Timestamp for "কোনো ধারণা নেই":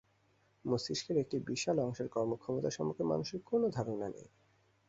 3.45-4.27